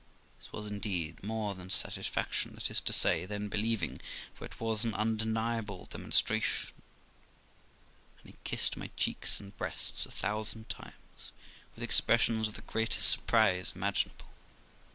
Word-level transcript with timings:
This 0.39 0.51
was, 0.51 0.65
indeed, 0.65 1.23
more 1.23 1.53
than 1.53 1.69
satisfaction, 1.69 2.55
that 2.55 2.71
is 2.71 2.81
to 2.81 2.91
say, 2.91 3.27
than 3.27 3.49
believing, 3.49 4.01
for 4.33 4.45
it 4.45 4.59
was 4.59 4.83
an 4.83 4.95
undeniable 4.95 5.85
demon 5.85 6.09
stration, 6.09 6.71
and 8.23 8.33
he 8.33 8.35
kissed 8.43 8.75
my 8.75 8.89
cheeks 8.97 9.39
and 9.39 9.55
breasts 9.59 10.07
a 10.07 10.11
thousand 10.11 10.69
times, 10.69 11.31
with 11.75 11.83
expressions 11.83 12.47
of 12.47 12.55
the 12.55 12.61
greatest 12.63 13.11
surprise 13.11 13.73
imaginable. 13.75 14.25